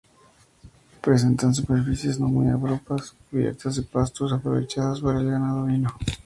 [0.99, 5.91] Presentan superficies no muy abruptas, cubiertas de pastos aprovechados por el ganado ovino.